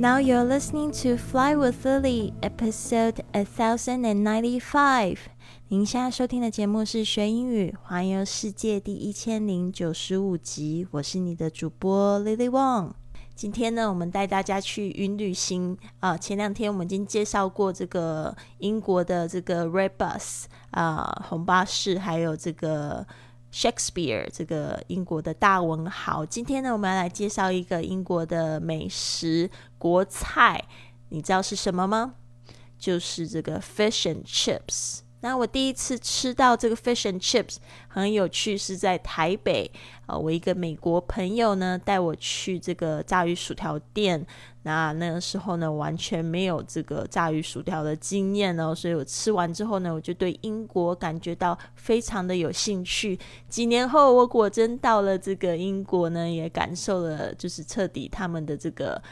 [0.00, 5.18] Now you're listening to Fly with Lily, episode a thousand and ninety-five.
[5.66, 10.86] 您现在收听的节目是学英语环游世界第一千零九十五集。
[10.92, 12.92] 我是你的主播 Lily Wong。
[13.34, 16.16] 今天呢，我们带大家去云旅行啊。
[16.16, 23.04] 前两天我们已经介绍过这个英国的这个 Red Bus 啊，红巴士，还有这个。
[23.52, 30.64] Shakespeare 这个英国的大文豪，今天呢，我们要来介绍一个英国的美食国菜，
[31.08, 32.14] 你知道是什么吗？
[32.78, 35.00] 就是这个 fish and chips。
[35.20, 37.56] 那我第一次吃到这个 fish and chips
[37.88, 39.70] 很有趣，是在台北
[40.06, 44.24] 啊，我一个美国朋友呢带我去这个炸鱼薯条店。
[44.62, 53.18] 那那个时候呢，完全没有这个炸鱼薯条的经验哦，所以我吃完之后呢，我就对英国感觉到非常的有兴趣。
[53.48, 59.02] 几年后，我果真到了这个英国呢，也感受了就是彻底他们的这个。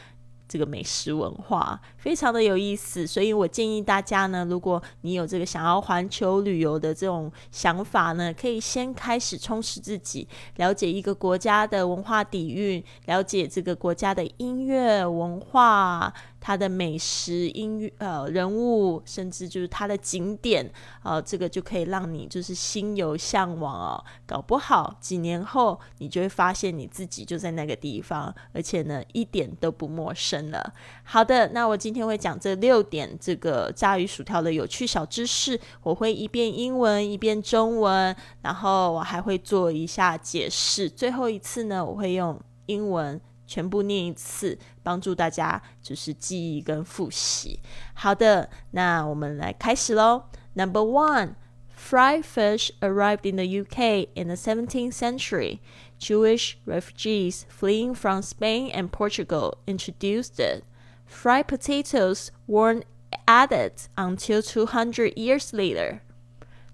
[0.47, 16.13] 这个美食文化非常的有意思，所以我建议大家呢，如果你有这个想要环球旅游的这种想法呢，可以先开始充实自己，了解一个国家的文化底蕴，了解这个国家的音乐文化。
[16.47, 20.65] 它的美食、音乐、呃人物，甚至就是它的景点，
[21.03, 24.05] 啊，这个就可以让你就是心有向往哦。
[24.25, 30.73] 搞不好几年后，你就会发现你自己就在那个地方，而且呢，一点都不陌生了。
[31.03, 40.89] 好的，那我今天会讲这六点这个炸鱼薯条的有趣小知识，我会一边英文一边中文，然后我还会做一下解释。
[40.89, 43.19] 最后一次呢，我会用英文。
[43.46, 47.60] 全部念一次，帮助大家就是记忆跟复习。
[47.94, 50.24] 好的，那我们来开始喽。
[50.54, 51.34] Number one,
[51.76, 55.60] fried fish arrived in the UK in the 17th century.
[55.98, 60.64] Jewish refugees fleeing from Spain and Portugal introduced it.
[61.06, 62.84] Fried potatoes weren't
[63.26, 66.02] added until 200 years later.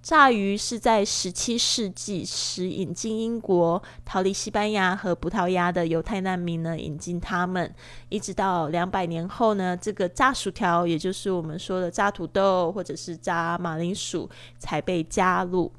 [0.03, 7.75] 炸鱼是在十七世纪时引进英国，逃离西班牙和葡萄牙的犹太难民呢，引进他们，
[8.09, 15.73] 一直到两百年后呢，这个炸薯条，也就是我们说的炸土豆或者是炸马铃薯，才被加入。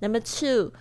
[0.00, 0.72] Number two,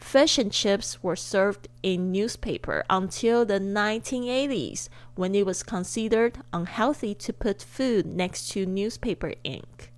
[0.00, 7.14] fish and chips were served in newspaper until the 1980s, when it was considered unhealthy
[7.14, 9.90] to put food next to newspaper ink.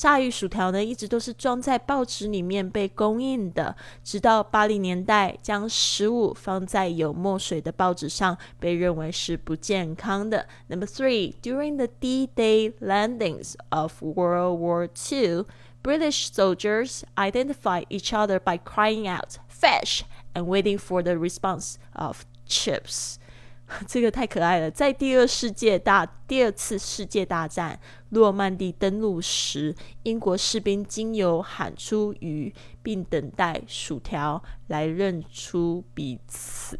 [0.00, 10.46] 炸鱼薯条呢，一直都是装在报纸里面被供应的，直到八零年代，将食物放在有墨水的报纸上，被认为是不健康的。
[10.68, 15.44] Number three, during the D-Day landings of World War II,
[15.82, 20.00] British soldiers identified each other by crying out "fish"
[20.32, 23.16] and waiting for the response of chips.
[23.86, 24.70] 这个太可爱了！
[24.70, 27.78] 在第二世界大第二次世界大战
[28.10, 36.78] 诺曼底登陆时，英国士兵经由喊出鱼，并等待薯条来认出彼此。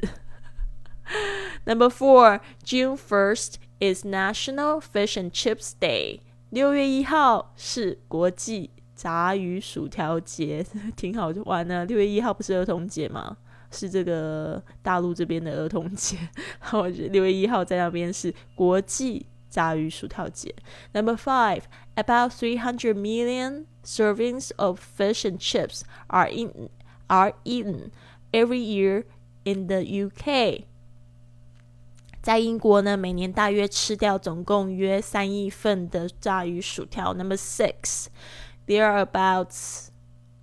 [1.65, 6.21] Number four, June first is National Fish and Chips Day。
[6.51, 11.85] 六月一号是国际炸鱼薯条节， 挺好玩的。
[11.85, 13.37] 六月一号不是儿童节吗？
[13.71, 16.17] 是这个大陆这边的儿童节，
[16.61, 20.55] 然后六月一号在那边是国际炸鱼薯条节。
[20.93, 21.63] Number five,
[21.95, 26.71] about three hundred million servings of fish and chips are in
[27.09, 27.91] are eaten
[28.33, 29.05] every year
[29.45, 30.65] in the UK。
[32.23, 37.15] 在英国呢，每年大约吃掉总共约三亿份的炸鱼薯条。
[37.15, 38.09] Number six,
[38.67, 39.51] there are about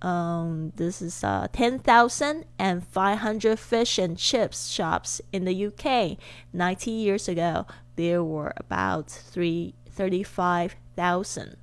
[0.01, 6.17] um, this is uh, 10,500 fish and chips shops in the UK.
[6.51, 7.65] 90 years ago,
[7.95, 11.55] there were about 3, 35,000.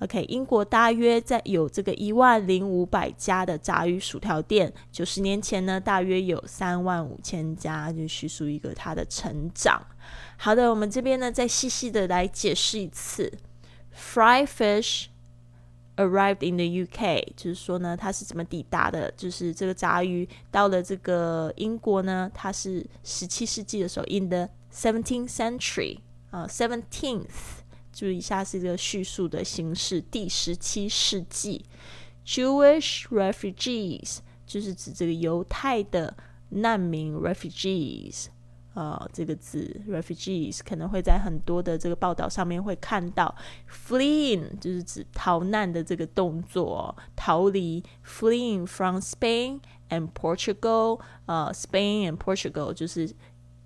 [0.00, 9.82] OK，英国大约在有这个一万零五百家的炸鱼薯条店，九十年前呢，大约有三万五千家，就叙述一个它的成长。
[10.36, 13.32] 好的，我们这边呢再细细的来解释一次，
[13.96, 15.06] fry fish。
[15.97, 19.11] Arrived in the UK，就是说呢，它是怎么抵达的？
[19.11, 25.99] 就是这个杂鱼到了这个英国呢，它是十七世纪的时候，in the seventeenth century
[26.31, 27.27] 啊，seventeenth
[27.93, 29.99] 注意一下是一个叙述的形式。
[29.99, 31.65] 第十七世纪
[32.25, 36.15] ，Jewish refugees 就是指这个犹太的
[36.49, 38.27] 难民 refugees。
[38.73, 43.35] 呃，这个字 refugees 可能会在很多的这个报道上面会看到
[43.69, 49.59] ，fleeing 就是指逃难的这个动作，逃离 fleeing from Spain
[49.89, 53.13] and Portugal，呃，Spain and Portugal 就是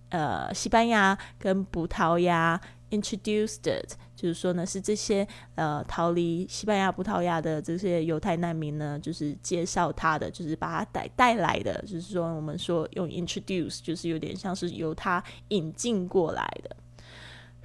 [0.10, 2.60] 呃西班牙跟葡萄牙。
[2.96, 16.76] Introduced it，就是说呢，是这些呃逃离西班牙、葡萄牙的这些犹太难民呢，就是介绍他的，就是把他带带来的，就是说我们说用 introduce，就是有点像是由他引进过来的。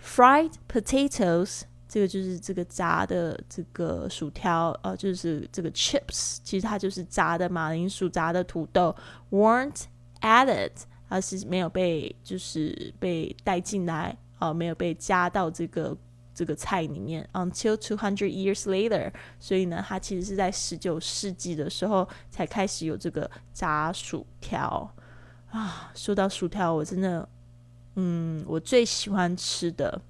[0.02, 8.96] Fried potatoes，这个就是这个炸的这个薯条，呃，就是这个 chips，其实它就是炸的马铃薯、炸的土豆。
[9.30, 9.84] weren't
[10.22, 10.72] added，
[11.08, 14.16] 而是没有被就是被带进来。
[14.40, 15.96] 呃，没有被加到这个
[16.34, 17.28] 这个菜里面。
[17.32, 24.92] Until two hundred years later，所以呢，它其实是在十九世纪的时候才开始有这个炸薯条
[25.50, 25.92] 啊。
[25.94, 27.28] 说到薯条，我真的，
[27.94, 30.00] 嗯，我最喜欢吃的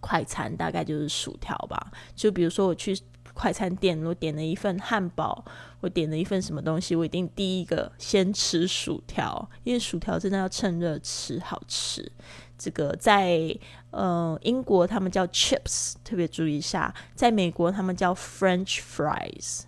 [0.00, 1.90] 快餐大概就是薯条吧。
[2.14, 2.96] 就比如说我去
[3.38, 5.44] 快餐店，我点了一份汉堡，
[5.78, 12.10] 我点了一份什么东西，我一定第一个先吃薯条，因为薯条真的要趁热吃，好吃。
[12.58, 13.56] 这个在
[13.92, 19.60] 呃英国他们叫 chips，特别注意一下，在美国他们叫 French fries，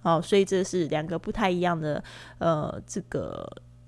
[0.00, 2.02] 哦，所以这是两个不太一样的
[2.38, 3.46] 呃这个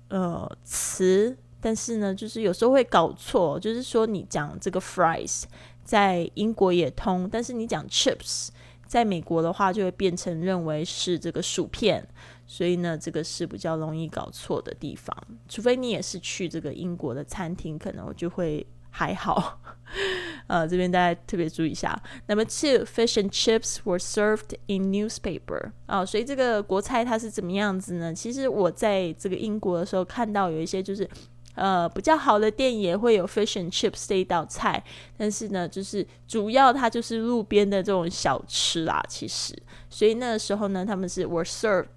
[0.09, 5.45] 呃词，但是呢，就是有时候会搞错，就是说你讲这个 fries
[5.83, 8.49] 在英国也通，但是你讲 chips
[8.91, 12.05] 在美国的话就会变成认为是这个薯片。
[12.45, 15.15] 所以呢，这个是比较容易搞错的地方。
[15.47, 19.61] 除非你也是去这个英国的餐厅，可能就会还好。
[20.47, 21.97] 呃，这边大家特别注意一下。
[22.27, 25.71] Number two, fish and chips were served in newspaper。
[25.85, 28.13] 啊，所以这个国菜它是怎么样子呢？
[28.13, 31.09] 其实我在这个英国的时候看到有一些就是。
[31.55, 34.81] 呃，比较好的店也会有 fish and chips 这一道菜，
[35.17, 39.03] 但是呢，就是主要它就是路边的这种小吃啦。
[39.09, 39.53] 其实，
[39.89, 41.87] 所以那个时候呢，他们是 were served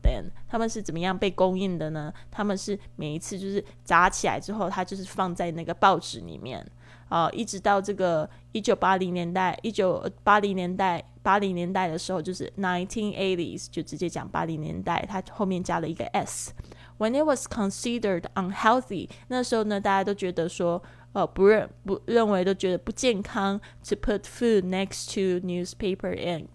[0.48, 2.12] 他们是怎么样被供应的呢？
[2.30, 6.66] 他们是每一次就是炸起来之后，它就是放在那个报纸里面
[7.08, 16.52] 啊，一直到这个一九八零年代，一九八零年代八零年代的时候，就是 nineteen eighties，就直接讲八零年代，它后面加了一个 s。
[16.99, 20.82] When it was considered unhealthy，那时候呢，大家都觉得说，
[21.12, 23.61] 呃，不认不认为都觉得不健康。
[23.88, 26.49] To put food next to newspaper ink，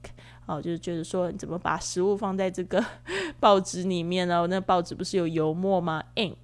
[0.45, 2.83] 哦，就是觉得说，你怎么把食物放在这个
[3.39, 4.47] 报纸里面呢？
[4.47, 6.35] 那报纸不是有油墨吗？Ink。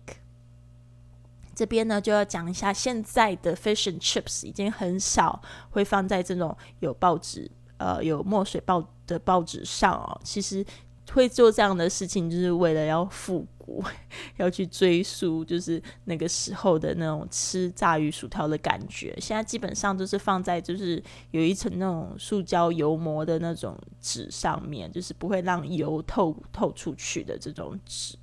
[1.56, 10.20] 这边呢，就要讲一下，现在的 fish and chips 已经很少会放在这种有报纸，呃，有墨水报的报纸上哦。
[10.22, 10.66] 其实
[11.12, 13.84] 会做这样的事情，就是为了要复古。
[14.38, 19.18] 要去追溯，就是那个时候的那种吃炸鱼薯条的感觉。
[19.20, 28.16] 现在基本上都是放在就是有一层那种塑胶油膜的那种纸上面，就是不会让油透透出去的这种纸。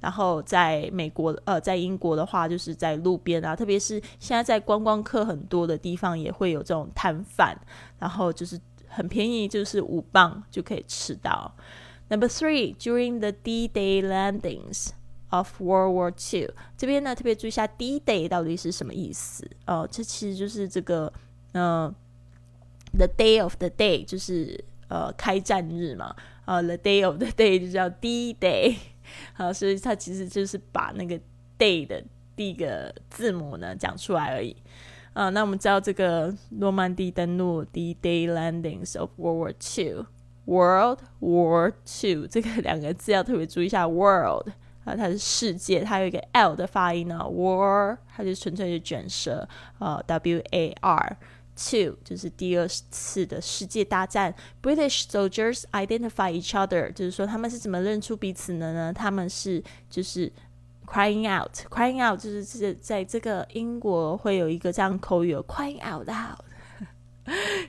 [0.00, 7.56] 然后在美国，呃，在英国的话，就是在路边啊，特别是现在在观光客很多的地方，也会有这种摊贩，
[8.00, 11.54] 然后就是很便宜，就是五磅就可以吃到。
[12.10, 14.88] Number three, during the D-Day landings
[15.30, 19.88] of World War Two，这边呢特别注意一下 D-Day 到底是什么意思哦？
[19.88, 21.12] 这其实就是这个，
[21.52, 21.94] 呃
[22.92, 26.12] ，the day of the day 就是呃开战日嘛，
[26.46, 28.76] 啊，the day of the day 就叫 D-Day，
[29.34, 31.16] 好，所以它其实就是把那个
[31.56, 32.02] day 的
[32.34, 34.56] 第一个字母呢讲出来而已。
[35.12, 40.06] 啊，那我们知道这个诺曼底登陆 D-Day landings of World War Two。
[40.46, 44.48] World War Two 这个两个字要特别注意一下，World
[44.84, 47.18] 啊，它是世界，它有一个 L 的发音呢。
[47.18, 51.16] War 它就纯粹是卷舌啊，W A R
[51.54, 54.34] Two 就是第二次的世界大战。
[54.62, 58.92] British soldiers identify each other，就是说他们是怎么认出彼此的呢？
[58.92, 60.32] 他们是就是
[60.86, 66.38] crying out，crying out 就是这在这个英国会有一个这样口语，crying out loud。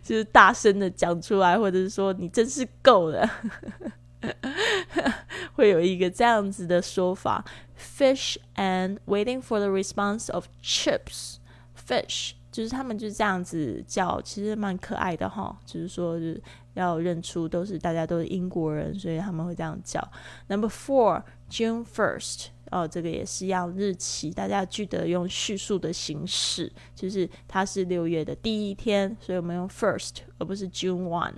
[0.04, 3.30] 就是大声的讲出来，或者是说你真是够了，
[5.54, 7.44] 会有一个这样子的说法。
[7.78, 11.38] Fish and waiting for the response of chips.
[11.76, 15.58] Fish 就是他们就这样子叫，其实蛮可爱的哈。
[15.66, 16.42] 就是说是
[16.76, 20.00] 要认出都是大家都是英国人，所以他们会这样叫。
[20.48, 22.48] Number four, June first.
[22.72, 31.34] 哦，这个也是一样日期，大家记得用叙述的形式，就是它是六月的第一天，所以我们用 first 而不是 June one。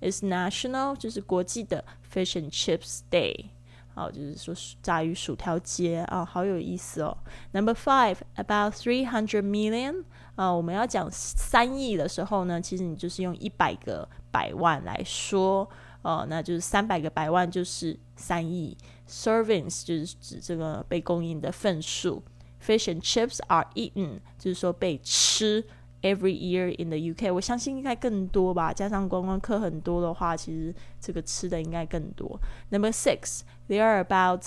[0.00, 3.46] It's national 就是国际的 Fish and Chips Day，
[3.94, 7.18] 好，就是说炸鱼薯条节啊，好有意思哦。
[7.50, 10.04] Number five about three hundred million
[10.36, 15.68] 啊，我们要讲三亿的时候呢，其实你就是用一百个百万来说。
[16.02, 18.76] 哦，那就是三百个百万就是三亿
[19.08, 22.22] ，servings 就是指这个被供应的份数
[22.62, 25.64] ，fish and chips are eaten 就是说被吃
[26.02, 32.38] ，every year in the UK，我相信应该更多吧，加上观光客很多的话，其实这个吃的应该更多。
[32.70, 34.44] Number six，they are about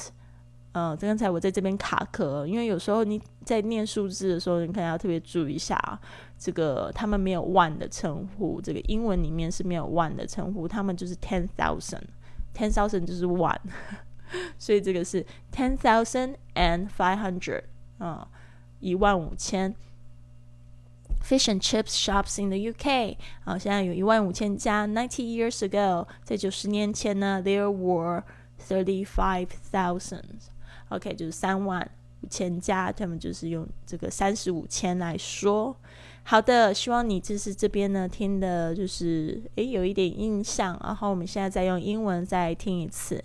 [0.74, 6.00] 嗯，刚才我在这边卡壳，因为有时候你在念数字的时候，你可能要特别注意一下啊。
[6.38, 13.58] 这个他们没有 one 的称呼，这个英文里面是没有 one 的称呼，他们就是 ten thousand，ten thousand 就是 one，
[14.58, 17.64] 所以这个是 ten thousand and five hundred
[17.98, 18.28] 啊，
[18.80, 19.76] 一万五千。
[21.22, 24.88] Fish and chips shops in the UK 啊，现在有一万五千家。
[24.88, 28.24] Ninety years ago，在九十年前呢，there were
[28.68, 30.24] thirty five thousand。
[30.88, 35.76] OK，就是三万五千家，他们就是用这个三十五千来说。
[36.24, 40.80] 好的，希望你就是这边呢听的，就是诶有一点印象。
[40.82, 43.24] 然后我们现在再用英文再听一次。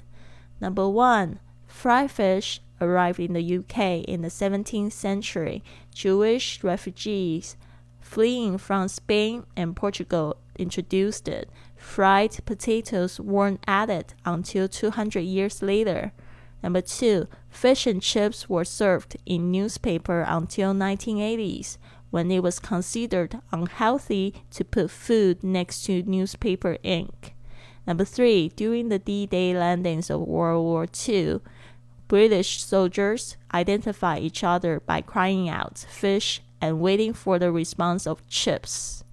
[0.64, 5.62] Number one, fried fish arrived in the UK in the 17th century.
[5.94, 7.58] Jewish refugees
[8.00, 11.50] fleeing from Spain and Portugal introduced it.
[11.76, 16.12] Fried potatoes weren't added until 200 years later.
[16.62, 21.76] Number two, fish and chips were served in newspaper until 1980s
[22.08, 27.33] when it was considered unhealthy to put food next to newspaper ink.
[27.86, 31.40] Number three, during the D-Day landings of World War II,
[32.08, 38.26] British soldiers identify each other by crying out fish and waiting for the response of
[38.26, 39.04] chips.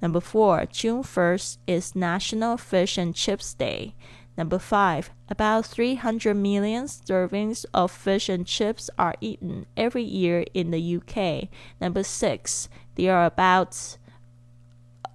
[0.00, 3.94] Number four, June 1st is National Fish and Chips Day.
[4.36, 10.72] Number five, about 300 million servings of fish and chips are eaten every year in
[10.72, 11.48] the UK.
[11.80, 13.96] Number six, there are about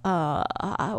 [0.03, 0.43] uh,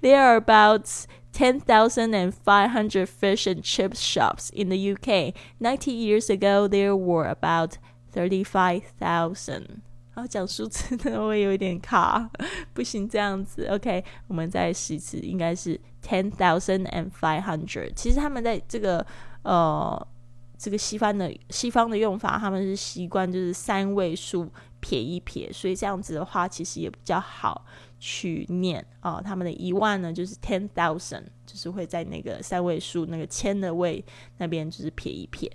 [0.00, 5.34] there are about 10,500 fish and chips shops in the UK.
[5.58, 7.78] 90 years ago, there were about
[8.14, 9.82] 35,000.
[10.14, 12.28] 然后讲数字呢，我有一点卡，
[12.74, 13.66] 不行这样子。
[13.68, 17.94] OK，我们再试一次，应该是 ten thousand and five hundred。
[17.94, 19.06] 其实他们在这个
[19.42, 20.06] 呃
[20.58, 24.46] 这个西方的西方的用法，他们是习惯就是三位数
[24.87, 27.65] 撇一撇，所以这样子的话，其实也比较好
[27.99, 29.21] 去念啊。
[29.21, 34.01] 他们的一万呢，就是 ten thousand，就是会在那个三位数那个千的位
[34.37, 35.51] 那边就是撇一撇。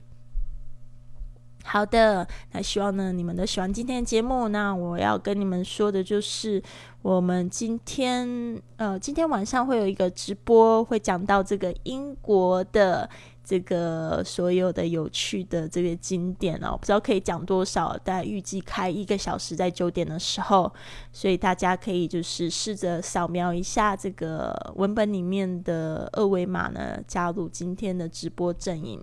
[1.64, 4.48] 好的，那希望呢你们都喜欢今天的节目。
[4.48, 6.60] 那我要跟你们说的就是，
[7.02, 13.08] 我们今天呃今天晚上会有一个直播，会讲到这个英国的
[13.44, 20.70] 这个所有的有趣的这个经典哦，不知道可以讲多少，但预计开一个小时，在九点的时候，
[21.12, 29.00] 所以大家可以就是试着扫描一下这个文本里面的二维码呢，加入今天的直播阵营。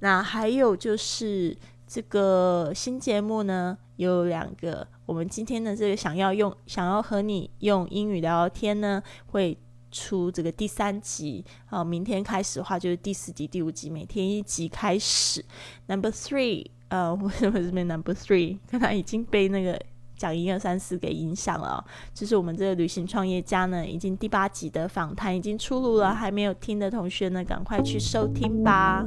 [0.00, 1.56] 那还有就是。
[1.94, 9.56] 这个新节目呢有两个，我们今天的这个想要用想要和你用英语聊聊天呢，会
[9.92, 15.44] 出这个第三集好，明天开始的话就是第四集、第五集，每天一集开始。
[15.86, 18.58] Number three，呃，为什么这边 Number three？
[18.66, 19.80] 看他已经被那个
[20.16, 21.84] 讲一二三四给影响了。
[22.12, 29.06] 就是我们这个旅行创业家呢，已经第八集的访谈已经出炉了，还没有听的同学呢，赶快去收听吧。